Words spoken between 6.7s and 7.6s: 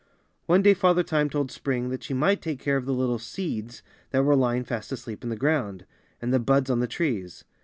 on the trees.